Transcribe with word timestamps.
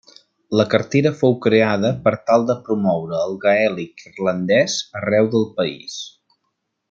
La 0.59 0.63
cartera 0.69 1.09
fou 1.19 1.35
creada 1.45 1.91
per 2.07 2.13
tal 2.29 2.47
de 2.47 2.55
promoure 2.69 3.21
el 3.27 3.37
gaèlic 3.45 4.05
irlandès 4.11 4.79
arreu 5.03 5.31
del 5.37 5.47
país. 5.61 6.01